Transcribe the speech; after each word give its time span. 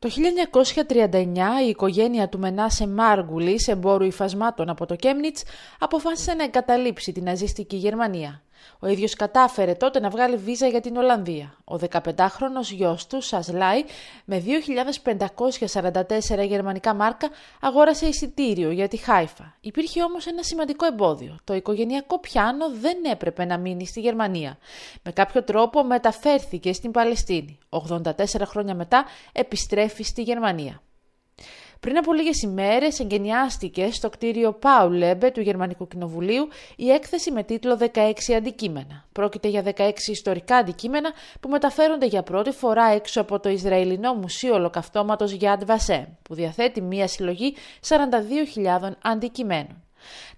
Το 0.00 0.08
1939 0.08 1.64
η 1.64 1.68
οικογένεια 1.68 2.28
του 2.28 2.38
Μενάσε 2.38 2.86
Μάργουλης, 2.86 3.68
εμπόρου 3.68 4.04
υφασμάτων 4.04 4.68
από 4.68 4.86
το 4.86 4.96
Κέμνιτς, 4.96 5.42
αποφάσισε 5.78 6.34
να 6.34 6.44
εγκαταλείψει 6.44 7.12
την 7.12 7.24
ναζιστική 7.24 7.76
Γερμανία. 7.76 8.42
Ο 8.78 8.86
ίδιος 8.86 9.14
κατάφερε 9.14 9.74
τότε 9.74 10.00
να 10.00 10.10
βγάλει 10.10 10.36
βίζα 10.36 10.66
για 10.66 10.80
την 10.80 10.96
Ολλανδία. 10.96 11.54
Ο 11.64 11.74
15χρονος 11.90 12.70
γιος 12.70 13.06
του, 13.06 13.20
Σασλάι, 13.20 13.84
με 14.24 14.44
2.544 14.46 16.46
γερμανικά 16.46 16.94
μάρκα, 16.94 17.28
αγόρασε 17.60 18.06
εισιτήριο 18.06 18.70
για 18.70 18.88
τη 18.88 18.96
Χάιφα. 18.96 19.54
Υπήρχε 19.60 20.02
όμως 20.02 20.26
ένα 20.26 20.42
σημαντικό 20.42 20.86
εμπόδιο. 20.86 21.36
Το 21.44 21.54
οικογενειακό 21.54 22.18
πιάνο 22.18 22.70
δεν 22.70 22.96
έπρεπε 23.10 23.44
να 23.44 23.58
μείνει 23.58 23.86
στη 23.86 24.00
Γερμανία. 24.00 24.58
Με 25.02 25.12
κάποιο 25.12 25.42
τρόπο 25.42 25.84
μεταφέρθηκε 25.84 26.72
στην 26.72 26.90
Παλαιστίνη. 26.90 27.58
84 27.70 28.10
χρόνια 28.44 28.74
μετά 28.74 29.04
επιστρέφει 29.32 30.02
στη 30.02 30.22
Γερμανία. 30.22 30.82
Πριν 31.80 31.96
από 31.96 32.12
λίγες 32.12 32.42
ημέρες 32.42 33.00
εγκαινιάστηκε 33.00 33.90
στο 33.92 34.10
κτίριο 34.10 34.52
Πάουλεμπε 34.52 35.30
του 35.30 35.40
Γερμανικού 35.40 35.88
Κοινοβουλίου 35.88 36.48
η 36.76 36.90
έκθεση 36.90 37.30
με 37.30 37.42
τίτλο 37.42 37.78
16 37.94 38.12
αντικείμενα. 38.36 39.04
Πρόκειται 39.12 39.48
για 39.48 39.62
16 39.76 39.90
ιστορικά 40.10 40.56
αντικείμενα 40.56 41.12
που 41.40 41.48
μεταφέρονται 41.48 42.06
για 42.06 42.22
πρώτη 42.22 42.50
φορά 42.50 42.84
έξω 42.84 43.20
από 43.20 43.40
το 43.40 43.48
Ισραηλινό 43.48 44.14
Μουσείο 44.14 44.54
Ολοκαυτώματος 44.54 45.36
Yad 45.40 45.64
Vashem, 45.66 46.04
που 46.22 46.34
διαθέτει 46.34 46.80
μία 46.80 47.08
συλλογή 47.08 47.54
42.000 47.88 48.90
αντικειμένων. 49.02 49.79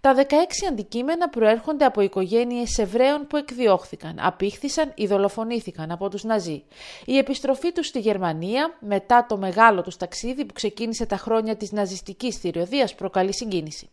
Τα 0.00 0.14
16 0.16 0.20
αντικείμενα 0.68 1.28
προέρχονται 1.28 1.84
από 1.84 2.00
οικογένειες 2.00 2.78
Εβραίων 2.78 3.26
που 3.26 3.36
εκδιώχθηκαν, 3.36 4.16
απήχθησαν 4.20 4.92
ή 4.94 5.06
δολοφονήθηκαν 5.06 5.90
από 5.90 6.08
τους 6.08 6.24
Ναζί. 6.24 6.64
Η 7.04 7.18
επιστροφή 7.18 7.72
τους 7.72 7.86
στη 7.86 7.98
Γερμανία 7.98 8.76
μετά 8.80 9.26
το 9.28 9.36
μεγάλο 9.36 9.82
τους 9.82 9.96
ταξίδι 9.96 10.44
που 10.44 10.52
ξεκίνησε 10.52 11.06
τα 11.06 11.16
χρόνια 11.16 11.56
της 11.56 11.72
ναζιστικής 11.72 12.36
θηριωδίας 12.36 12.94
προκαλεί 12.94 13.34
συγκίνηση. 13.34 13.90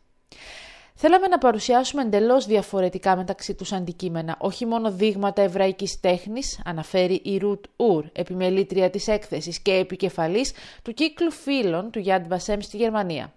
Θέλαμε 1.01 1.27
να 1.27 1.37
παρουσιάσουμε 1.37 2.01
εντελώς 2.01 2.45
διαφορετικά 2.45 3.15
μεταξύ 3.15 3.53
τους 3.53 3.71
αντικείμενα, 3.71 4.35
όχι 4.39 4.65
μόνο 4.65 4.91
δείγματα 4.91 5.41
εβραϊκής 5.41 5.99
τέχνης, 5.99 6.61
αναφέρει 6.65 7.21
η 7.23 7.37
Ρουτ 7.37 7.65
Ουρ, 7.75 8.05
επιμελήτρια 8.11 8.89
της 8.89 9.07
έκθεσης 9.07 9.59
και 9.59 9.73
επικεφαλής 9.73 10.53
του 10.83 10.93
κύκλου 10.93 11.31
φίλων 11.31 11.91
του 11.91 12.03
Yad 12.05 12.21
Vashem 12.33 12.57
στη 12.59 12.77
Γερμανία. 12.77 13.33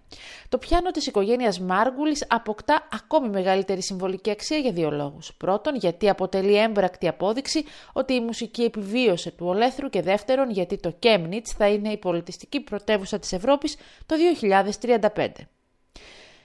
Το 0.48 0.58
πιάνο 0.58 0.90
της 0.90 1.06
οικογένειας 1.06 1.60
Μάργουλης 1.60 2.24
αποκτά 2.28 2.88
ακόμη 2.92 3.28
μεγαλύτερη 3.28 3.83
συμβολική 3.83 4.30
αξία 4.30 4.58
για 4.58 4.72
δύο 4.72 4.90
λόγους. 4.90 5.34
Πρώτον, 5.34 5.77
γιατί 5.77 6.08
αποτελεί 6.08 6.56
έμπρακτη 6.56 7.08
απόδειξη 7.08 7.64
ότι 7.92 8.12
η 8.12 8.20
μουσική 8.20 8.62
επιβίωσε 8.62 9.30
του 9.30 9.46
ολέθρου 9.46 9.90
και 9.90 10.02
δεύτερον, 10.02 10.50
γιατί 10.50 10.77
το 10.77 10.94
Κέμνιτ 10.98 11.46
θα 11.56 11.68
είναι 11.68 11.88
η 11.88 11.96
πολιτιστική 11.96 12.60
πρωτεύουσα 12.60 13.18
της 13.18 13.33
Ευρώπης 13.33 13.77
το 14.06 14.16
2035. 14.16 15.28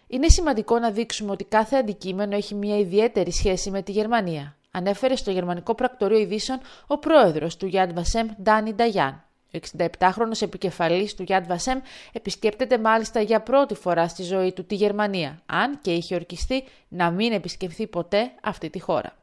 Είναι 0.07 0.29
σημαντικό 0.29 0.79
να 0.79 0.91
δείξουμε 0.91 1.31
ότι 1.31 1.43
κάθε 1.43 1.75
αντικείμενο 1.75 2.35
έχει 2.35 2.55
μια 2.55 2.77
ιδιαίτερη 2.77 3.31
σχέση 3.31 3.71
με 3.71 3.81
τη 3.81 3.91
Γερμανία, 3.91 4.55
ανέφερε 4.71 5.15
στο 5.15 5.31
Γερμανικό 5.31 5.75
Πρακτορείο 5.75 6.17
Ειδήσεων 6.17 6.59
ο 6.87 6.97
πρόεδρος 6.97 7.57
του 7.57 7.69
Yad 7.73 7.89
Vashem, 7.93 8.25
Ντάνι 8.41 8.73
Νταγιάν. 8.73 9.23
Ο 9.53 9.59
67χρονος 9.71 10.41
επικεφαλής 10.41 11.15
του 11.15 11.25
Yad 11.27 11.47
Vashem 11.47 11.77
επισκέπτεται 12.11 12.77
μάλιστα 12.77 13.21
για 13.21 13.41
πρώτη 13.41 13.73
φορά 13.73 14.07
στη 14.07 14.23
ζωή 14.23 14.51
του 14.51 14.65
τη 14.65 14.75
Γερμανία, 14.75 15.41
αν 15.45 15.79
και 15.81 15.93
είχε 15.93 16.15
ορκιστεί 16.15 16.63
να 16.87 17.11
μην 17.11 17.31
επισκεφθεί 17.31 17.87
ποτέ 17.87 18.31
αυτή 18.41 18.69
τη 18.69 18.79
χώρα. 18.79 19.15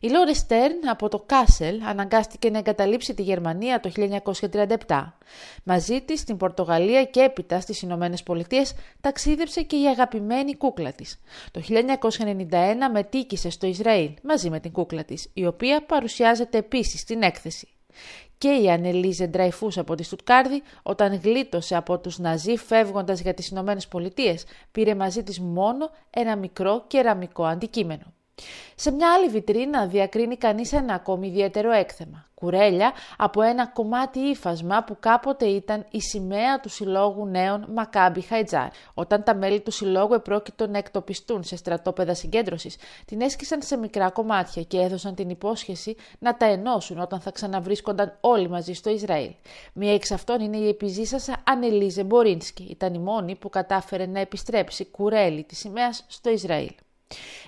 Η 0.00 0.08
Λόρε 0.08 0.32
Στέρν 0.32 0.88
από 0.88 1.08
το 1.08 1.22
Κάσελ 1.26 1.82
αναγκάστηκε 1.82 2.50
να 2.50 2.58
εγκαταλείψει 2.58 3.14
τη 3.14 3.22
Γερμανία 3.22 3.80
το 3.80 3.90
1937. 4.86 5.12
Μαζί 5.64 6.00
της 6.00 6.20
στην 6.20 6.36
Πορτογαλία 6.36 7.04
και 7.04 7.20
έπειτα 7.20 7.60
στις 7.60 7.82
Ηνωμένες 7.82 8.22
Πολιτείες 8.22 8.74
ταξίδεψε 9.00 9.62
και 9.62 9.76
η 9.76 9.86
αγαπημένη 9.86 10.56
κούκλα 10.56 10.92
της. 10.92 11.20
Το 11.50 11.60
1991 11.68 12.90
μετήκησε 12.92 13.50
στο 13.50 13.66
Ισραήλ 13.66 14.10
μαζί 14.22 14.50
με 14.50 14.60
την 14.60 14.72
κούκλα 14.72 15.04
της, 15.04 15.30
η 15.32 15.46
οποία 15.46 15.84
παρουσιάζεται 15.86 16.58
επίσης 16.58 17.00
στην 17.00 17.22
έκθεση. 17.22 17.68
Και 18.38 18.48
η 18.48 18.70
Ανελίζε 18.70 19.26
Ντραϊφούς 19.26 19.78
από 19.78 19.94
τη 19.94 20.02
Στουτκάρδη, 20.02 20.62
όταν 20.82 21.20
γλίτωσε 21.22 21.76
από 21.76 21.98
τους 21.98 22.18
Ναζί 22.18 22.56
φεύγοντας 22.56 23.20
για 23.20 23.34
τις 23.34 23.48
Ηνωμένες 23.48 23.88
Πολιτείες, 23.88 24.44
πήρε 24.72 24.94
μαζί 24.94 25.22
της 25.22 25.40
μόνο 25.40 25.90
ένα 26.10 26.36
μικρό 26.36 26.84
κεραμικό 26.86 27.44
αντικείμενο. 27.44 28.15
Σε 28.74 28.90
μια 28.90 29.12
άλλη 29.12 29.28
βιτρίνα 29.28 29.86
διακρίνει 29.86 30.36
κανείς 30.36 30.72
ένα 30.72 30.94
ακόμη 30.94 31.26
ιδιαίτερο 31.26 31.70
έκθεμα. 31.70 32.26
Κουρέλια 32.34 32.92
από 33.16 33.42
ένα 33.42 33.66
κομμάτι 33.66 34.18
ύφασμα 34.18 34.84
που 34.84 34.96
κάποτε 35.00 35.46
ήταν 35.46 35.86
η 35.90 36.00
σημαία 36.00 36.60
του 36.60 36.68
Συλλόγου 36.68 37.26
Νέων 37.26 37.66
Μακάμπι 37.74 38.20
Χαϊτζάρ. 38.20 38.68
Όταν 38.94 39.22
τα 39.22 39.34
μέλη 39.34 39.60
του 39.60 39.70
Συλλόγου 39.70 40.14
επρόκειτο 40.14 40.66
να 40.66 40.78
εκτοπιστούν 40.78 41.44
σε 41.44 41.56
στρατόπεδα 41.56 42.14
συγκέντρωσης, 42.14 42.76
την 43.04 43.20
έσκησαν 43.20 43.62
σε 43.62 43.76
μικρά 43.76 44.10
κομμάτια 44.10 44.62
και 44.62 44.78
έδωσαν 44.78 45.14
την 45.14 45.28
υπόσχεση 45.28 45.96
να 46.18 46.36
τα 46.36 46.46
ενώσουν 46.46 46.98
όταν 46.98 47.20
θα 47.20 47.30
ξαναβρίσκονταν 47.30 48.16
όλοι 48.20 48.48
μαζί 48.48 48.72
στο 48.72 48.90
Ισραήλ. 48.90 49.30
Μία 49.72 49.94
εξ 49.94 50.10
αυτών 50.10 50.40
είναι 50.40 50.56
η 50.56 50.68
επιζήσασα 50.68 51.42
Ανελίζε 51.44 52.04
Μπορίνσκι. 52.04 52.66
Ήταν 52.70 52.94
η 52.94 52.98
μόνη 52.98 53.34
που 53.34 53.48
κατάφερε 53.48 54.06
να 54.06 54.20
επιστρέψει 54.20 54.84
κουρέλι 54.84 55.44
της 55.44 55.58
σημαίας 55.58 56.04
στο 56.08 56.30
Ισραήλ. 56.30 56.70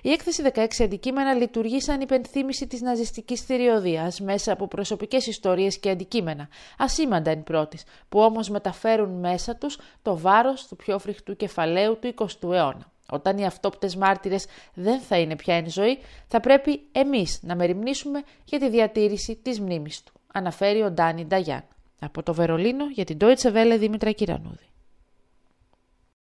Η 0.02 0.10
έκθεση 0.10 0.42
16 0.54 0.66
αντικείμενα 0.80 1.34
λειτουργεί 1.34 1.80
σαν 1.80 2.00
υπενθύμηση 2.00 2.66
της 2.66 2.80
ναζιστικής 2.80 3.40
θηριωδίας 3.40 4.20
μέσα 4.20 4.52
από 4.52 4.68
προσωπικές 4.68 5.26
ιστορίες 5.26 5.78
και 5.78 5.90
αντικείμενα, 5.90 6.48
ασήμαντα 6.78 7.30
εν 7.30 7.42
πρώτης, 7.42 7.84
που 8.08 8.20
όμως 8.20 8.48
μεταφέρουν 8.48 9.18
μέσα 9.18 9.56
τους 9.56 9.78
το 10.02 10.18
βάρος 10.18 10.66
του 10.66 10.76
πιο 10.76 10.98
φρικτού 10.98 11.36
κεφαλαίου 11.36 11.98
του 11.98 12.14
20ου 12.18 12.52
αιώνα. 12.52 12.92
Όταν 13.10 13.38
οι 13.38 13.46
αυτόπτες 13.46 13.96
μάρτυρες 13.96 14.46
δεν 14.74 15.00
θα 15.00 15.18
είναι 15.18 15.36
πια 15.36 15.54
εν 15.54 15.70
ζωή, 15.70 15.98
θα 16.26 16.40
πρέπει 16.40 16.80
εμείς 16.92 17.38
να 17.42 17.56
μεριμνήσουμε 17.56 18.22
για 18.44 18.58
τη 18.58 18.68
διατήρηση 18.68 19.36
της 19.42 19.60
μνήμης 19.60 20.02
του, 20.02 20.12
αναφέρει 20.32 20.82
ο 20.82 20.90
Ντάνι 20.90 21.24
Νταγιάν. 21.24 21.64
Από 22.00 22.22
το 22.22 22.34
Βερολίνο 22.34 22.84
για 22.90 23.04
την 23.04 23.16
Deutsche 23.20 23.52
Welle 23.52 23.76
Δήμητρα 23.78 24.12
Κυρανούδη. 24.12 24.68